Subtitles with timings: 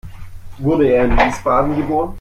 [0.57, 2.09] Wurde er in Wiesbaden geboren?